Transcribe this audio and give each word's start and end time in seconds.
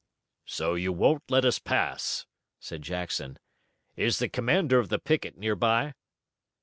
"So 0.47 0.73
you 0.73 0.91
won't 0.91 1.29
let 1.29 1.45
us 1.45 1.59
pass," 1.59 2.25
said 2.59 2.81
Jackson. 2.81 3.37
"Is 3.95 4.17
the 4.17 4.29
commander 4.29 4.79
of 4.79 4.89
the 4.89 4.97
picket 4.97 5.37
near 5.37 5.55
by?" 5.55 5.93